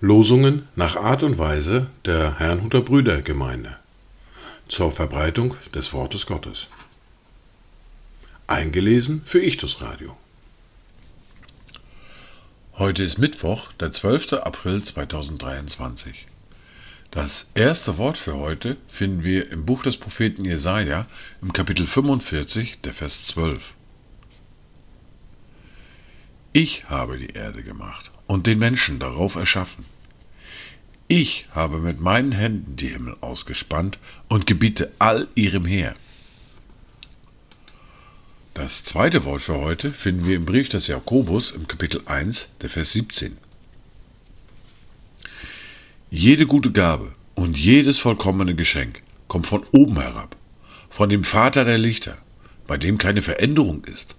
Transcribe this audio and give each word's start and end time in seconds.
Losungen 0.00 0.68
nach 0.74 0.96
Art 0.96 1.22
und 1.22 1.36
Weise 1.36 1.88
der 2.04 2.38
Herrnhuter 2.38 2.80
Brüdergemeinde 2.80 3.76
zur 4.68 4.92
Verbreitung 4.92 5.54
des 5.74 5.92
Wortes 5.92 6.26
Gottes. 6.26 6.68
Eingelesen 8.46 9.22
für 9.26 9.42
Ichtus 9.42 9.80
Radio. 9.80 10.16
Heute 12.78 13.02
ist 13.02 13.18
Mittwoch, 13.18 13.72
der 13.72 13.92
12. 13.92 14.34
April 14.34 14.82
2023. 14.82 16.26
Das 17.10 17.48
erste 17.54 17.98
Wort 17.98 18.18
für 18.18 18.36
heute 18.36 18.76
finden 18.88 19.22
wir 19.24 19.50
im 19.50 19.64
Buch 19.64 19.82
des 19.82 19.96
Propheten 19.96 20.44
Jesaja 20.44 21.06
im 21.40 21.52
Kapitel 21.52 21.86
45, 21.86 22.80
der 22.82 22.92
Vers 22.92 23.24
12. 23.26 23.74
Ich 26.52 26.88
habe 26.88 27.16
die 27.18 27.30
Erde 27.30 27.62
gemacht 27.62 28.10
und 28.26 28.46
den 28.46 28.58
Menschen 28.58 28.98
darauf 28.98 29.36
erschaffen. 29.36 29.84
Ich 31.08 31.46
habe 31.52 31.78
mit 31.78 32.00
meinen 32.00 32.32
Händen 32.32 32.76
die 32.76 32.88
Himmel 32.88 33.16
ausgespannt 33.20 33.98
und 34.28 34.46
gebiete 34.46 34.92
all 34.98 35.28
ihrem 35.36 35.64
Heer. 35.64 35.94
Das 38.54 38.84
zweite 38.84 39.24
Wort 39.24 39.42
für 39.42 39.58
heute 39.58 39.92
finden 39.92 40.26
wir 40.26 40.34
im 40.34 40.46
Brief 40.46 40.68
des 40.68 40.86
Jakobus 40.88 41.52
im 41.52 41.68
Kapitel 41.68 42.02
1, 42.06 42.48
der 42.62 42.70
Vers 42.70 42.92
17. 42.92 43.36
Jede 46.18 46.46
gute 46.46 46.72
Gabe 46.72 47.12
und 47.34 47.58
jedes 47.58 47.98
vollkommene 47.98 48.54
Geschenk 48.54 49.02
kommt 49.28 49.46
von 49.46 49.66
oben 49.72 50.00
herab, 50.00 50.34
von 50.88 51.10
dem 51.10 51.24
Vater 51.24 51.66
der 51.66 51.76
Lichter, 51.76 52.16
bei 52.66 52.78
dem 52.78 52.96
keine 52.96 53.20
Veränderung 53.20 53.84
ist, 53.84 54.16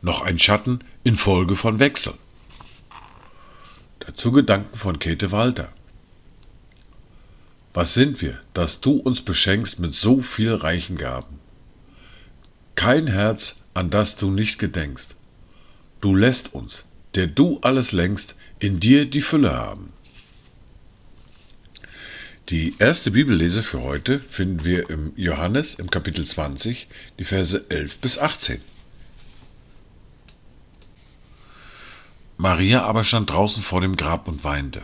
noch 0.00 0.22
ein 0.22 0.38
Schatten 0.38 0.78
infolge 1.02 1.54
von 1.54 1.80
Wechsel. 1.80 2.14
Dazu 3.98 4.32
Gedanken 4.32 4.78
von 4.78 4.98
Käthe 4.98 5.32
Walter. 5.32 5.68
Was 7.74 7.92
sind 7.92 8.22
wir, 8.22 8.40
dass 8.54 8.80
du 8.80 8.92
uns 8.92 9.20
beschenkst 9.20 9.78
mit 9.78 9.94
so 9.94 10.22
viel 10.22 10.54
reichen 10.54 10.96
Gaben? 10.96 11.40
Kein 12.74 13.06
Herz 13.06 13.56
an 13.74 13.90
das 13.90 14.16
du 14.16 14.30
nicht 14.30 14.58
gedenkst. 14.58 15.14
Du 16.00 16.14
lässt 16.14 16.54
uns, 16.54 16.86
der 17.14 17.26
du 17.26 17.58
alles 17.60 17.92
längst, 17.92 18.34
in 18.60 18.80
dir 18.80 19.04
die 19.04 19.20
Fülle 19.20 19.52
haben. 19.52 19.92
Die 22.50 22.74
erste 22.78 23.10
Bibellese 23.10 23.62
für 23.62 23.80
heute 23.80 24.20
finden 24.28 24.64
wir 24.64 24.90
im 24.90 25.14
Johannes 25.16 25.76
im 25.76 25.88
Kapitel 25.88 26.26
20, 26.26 26.88
die 27.18 27.24
Verse 27.24 27.64
11 27.70 27.96
bis 27.98 28.18
18. 28.18 28.60
Maria 32.36 32.82
aber 32.82 33.02
stand 33.02 33.30
draußen 33.30 33.62
vor 33.62 33.80
dem 33.80 33.96
Grab 33.96 34.28
und 34.28 34.44
weinte. 34.44 34.82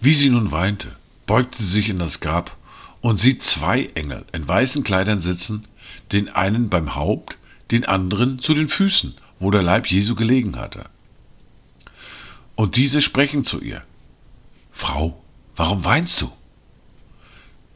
Wie 0.00 0.14
sie 0.14 0.30
nun 0.30 0.52
weinte, 0.52 0.94
beugte 1.26 1.60
sie 1.60 1.68
sich 1.68 1.88
in 1.88 1.98
das 1.98 2.20
Grab 2.20 2.56
und 3.00 3.20
sieht 3.20 3.42
zwei 3.42 3.86
Engel 3.96 4.24
in 4.32 4.46
weißen 4.46 4.84
Kleidern 4.84 5.18
sitzen, 5.18 5.66
den 6.12 6.28
einen 6.28 6.68
beim 6.68 6.94
Haupt, 6.94 7.38
den 7.72 7.86
anderen 7.86 8.38
zu 8.38 8.54
den 8.54 8.68
Füßen, 8.68 9.16
wo 9.40 9.50
der 9.50 9.64
Leib 9.64 9.88
Jesu 9.88 10.14
gelegen 10.14 10.56
hatte. 10.60 10.84
Und 12.54 12.76
diese 12.76 13.00
sprechen 13.00 13.44
zu 13.44 13.60
ihr, 13.60 13.82
Frau, 14.70 15.20
warum 15.56 15.84
weinst 15.84 16.20
du? 16.20 16.30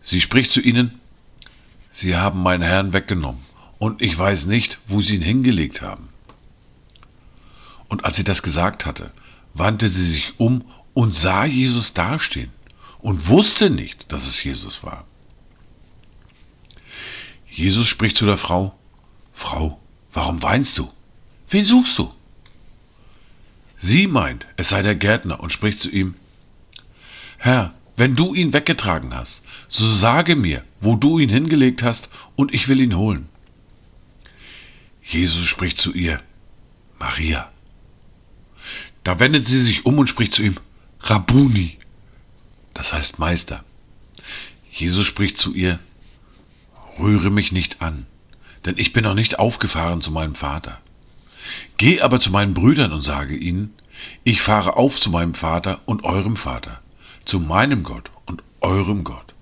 Sie 0.02 0.20
spricht 0.20 0.52
zu 0.52 0.60
ihnen, 0.60 1.00
Sie 1.90 2.16
haben 2.16 2.42
meinen 2.42 2.62
Herrn 2.62 2.92
weggenommen, 2.92 3.44
und 3.78 4.02
ich 4.02 4.18
weiß 4.18 4.46
nicht, 4.46 4.78
wo 4.86 5.00
Sie 5.00 5.16
ihn 5.16 5.22
hingelegt 5.22 5.82
haben. 5.82 6.08
Und 7.88 8.04
als 8.04 8.16
sie 8.16 8.24
das 8.24 8.42
gesagt 8.42 8.86
hatte, 8.86 9.12
wandte 9.52 9.88
sie 9.88 10.04
sich 10.04 10.34
um 10.38 10.64
und 10.94 11.14
sah 11.14 11.44
Jesus 11.44 11.94
dastehen 11.94 12.50
und 12.98 13.28
wusste 13.28 13.70
nicht, 13.70 14.10
dass 14.10 14.26
es 14.26 14.42
Jesus 14.42 14.82
war. 14.82 15.04
Jesus 17.48 17.86
spricht 17.86 18.16
zu 18.16 18.26
der 18.26 18.38
Frau, 18.38 18.74
Frau, 19.32 19.78
Warum 20.14 20.42
weinst 20.42 20.78
du? 20.78 20.90
Wen 21.50 21.64
suchst 21.64 21.98
du? 21.98 22.14
Sie 23.78 24.06
meint, 24.06 24.46
es 24.56 24.70
sei 24.70 24.80
der 24.80 24.94
Gärtner 24.94 25.40
und 25.40 25.52
spricht 25.52 25.82
zu 25.82 25.90
ihm, 25.90 26.14
Herr, 27.44 27.74
wenn 27.98 28.16
du 28.16 28.32
ihn 28.32 28.54
weggetragen 28.54 29.12
hast, 29.12 29.42
so 29.68 29.86
sage 29.92 30.34
mir, 30.34 30.64
wo 30.80 30.96
du 30.96 31.18
ihn 31.18 31.28
hingelegt 31.28 31.82
hast, 31.82 32.08
und 32.36 32.54
ich 32.54 32.68
will 32.68 32.80
ihn 32.80 32.96
holen. 32.96 33.28
Jesus 35.02 35.44
spricht 35.44 35.78
zu 35.78 35.92
ihr, 35.92 36.22
Maria. 36.98 37.52
Da 39.02 39.20
wendet 39.20 39.46
sie 39.46 39.60
sich 39.60 39.84
um 39.84 39.98
und 39.98 40.06
spricht 40.06 40.32
zu 40.32 40.42
ihm, 40.42 40.56
Rabuni, 41.00 41.76
das 42.72 42.94
heißt 42.94 43.18
Meister. 43.18 43.62
Jesus 44.72 45.04
spricht 45.04 45.36
zu 45.36 45.52
ihr, 45.52 45.80
Rühre 46.98 47.28
mich 47.28 47.52
nicht 47.52 47.82
an, 47.82 48.06
denn 48.64 48.78
ich 48.78 48.94
bin 48.94 49.04
noch 49.04 49.12
nicht 49.12 49.38
aufgefahren 49.38 50.00
zu 50.00 50.12
meinem 50.12 50.34
Vater. 50.34 50.80
Geh 51.76 52.00
aber 52.00 52.20
zu 52.20 52.30
meinen 52.30 52.54
Brüdern 52.54 52.94
und 52.94 53.02
sage 53.02 53.36
ihnen, 53.36 53.74
ich 54.22 54.40
fahre 54.40 54.78
auf 54.78 54.98
zu 54.98 55.10
meinem 55.10 55.34
Vater 55.34 55.82
und 55.84 56.04
eurem 56.04 56.36
Vater, 56.36 56.80
zu 57.24 57.40
meinem 57.40 57.82
Gott 57.82 58.10
und 58.26 58.42
eurem 58.60 59.04
Gott. 59.04 59.34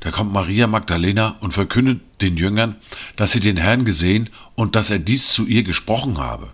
Da 0.00 0.10
kommt 0.10 0.32
Maria 0.32 0.66
Magdalena 0.66 1.36
und 1.40 1.52
verkündet 1.52 2.00
den 2.20 2.36
Jüngern, 2.36 2.76
dass 3.16 3.32
sie 3.32 3.40
den 3.40 3.56
Herrn 3.56 3.84
gesehen 3.84 4.30
und 4.54 4.76
dass 4.76 4.90
er 4.90 4.98
dies 4.98 5.32
zu 5.32 5.46
ihr 5.46 5.62
gesprochen 5.62 6.18
habe. 6.18 6.52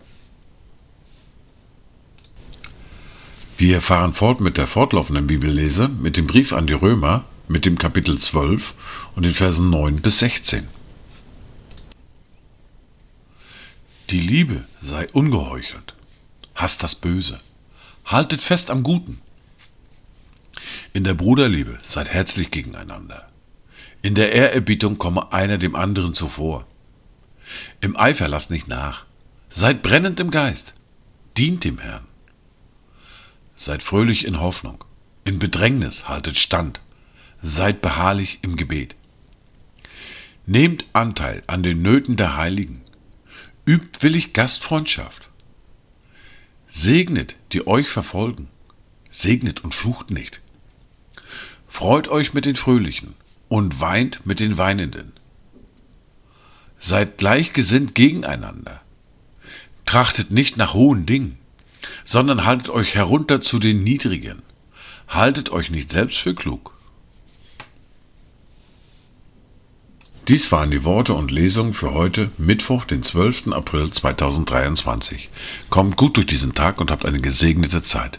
Wir 3.59 3.81
fahren 3.81 4.13
fort 4.13 4.41
mit 4.41 4.59
der 4.59 4.67
fortlaufenden 4.67 5.27
Bibellese, 5.27 5.89
mit 5.89 6.17
dem 6.17 6.27
Brief 6.27 6.53
an 6.53 6.67
die 6.67 6.75
Römer, 6.75 7.25
mit 7.49 7.65
dem 7.65 7.79
Kapitel 7.79 8.19
12 8.19 8.75
und 9.15 9.25
den 9.25 9.33
Versen 9.33 9.71
9 9.71 10.03
bis 10.03 10.19
16. 10.19 10.69
Die 14.11 14.21
Liebe 14.21 14.65
sei 14.81 15.09
ungeheuchelt, 15.13 15.95
hasst 16.55 16.83
das 16.83 16.95
Böse, 16.95 17.41
haltet 18.05 18.43
fest 18.43 18.71
am 18.71 18.83
Guten. 18.83 19.21
In 20.97 21.05
der 21.05 21.13
Bruderliebe 21.13 21.79
seid 21.83 22.09
herzlich 22.09 22.51
gegeneinander. 22.51 23.29
In 24.01 24.15
der 24.15 24.33
Ehrerbietung 24.33 24.97
komme 24.97 25.31
einer 25.31 25.59
dem 25.59 25.77
anderen 25.77 26.15
zuvor. 26.15 26.67
Im 27.83 27.99
Eifer 27.99 28.29
lasst 28.29 28.51
nicht 28.51 28.67
nach. 28.67 29.05
Seid 29.51 29.83
brennend 29.83 30.21
im 30.21 30.31
Geist. 30.31 30.73
Dient 31.37 31.65
dem 31.65 31.77
Herrn. 31.77 32.07
Seid 33.57 33.83
fröhlich 33.83 34.25
in 34.25 34.41
Hoffnung. 34.41 34.85
In 35.27 35.39
Bedrängnis 35.39 36.09
haltet 36.09 36.39
stand. 36.39 36.81
Seid 37.43 37.83
beharrlich 37.83 38.39
im 38.41 38.57
Gebet. 38.57 38.97
Nehmt 40.47 40.87
Anteil 40.95 41.43
an 41.47 41.63
den 41.63 41.83
Nöten 41.83 42.17
der 42.17 42.39
Heiligen 42.39 42.81
Übt 43.67 44.01
willig 44.01 44.33
Gastfreundschaft. 44.33 45.29
Segnet, 46.71 47.37
die 47.53 47.67
euch 47.67 47.89
verfolgen. 47.89 48.49
Segnet 49.11 49.63
und 49.63 49.75
flucht 49.75 50.11
nicht. 50.11 50.41
Freut 51.77 52.09
euch 52.09 52.33
mit 52.33 52.47
den 52.47 52.57
Fröhlichen 52.57 53.17
und 53.49 53.83
weint 53.83 54.25
mit 54.25 54.41
den 54.41 54.57
Weinenden. 54.57 55.13
Seid 56.79 57.19
gleichgesinnt 57.19 57.95
gegeneinander. 57.95 58.81
Trachtet 59.85 60.31
nicht 60.31 60.57
nach 60.57 60.73
hohen 60.73 61.05
Dingen, 61.05 61.37
sondern 62.03 62.47
haltet 62.47 62.71
euch 62.71 62.95
herunter 62.95 63.43
zu 63.43 63.59
den 63.59 63.85
Niedrigen. 63.85 64.41
Haltet 65.07 65.51
euch 65.51 65.69
nicht 65.69 65.93
selbst 65.93 66.17
für 66.17 66.35
klug. 66.35 66.73
Dies 70.29 70.51
waren 70.51 70.71
die 70.71 70.85
Worte 70.85 71.13
und 71.13 71.31
Lesungen 71.31 71.75
für 71.75 71.93
heute, 71.93 72.31
Mittwoch, 72.39 72.87
den 72.87 73.03
12. 73.03 73.49
April 73.53 73.91
2023. 73.91 75.29
Kommt 75.69 75.99
gut 75.99 76.17
durch 76.17 76.27
diesen 76.27 76.55
Tag 76.55 76.81
und 76.81 76.91
habt 76.91 77.05
eine 77.05 77.21
gesegnete 77.21 77.83
Zeit. 77.83 78.19